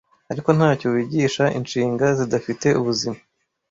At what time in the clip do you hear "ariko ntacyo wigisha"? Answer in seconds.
0.31-1.43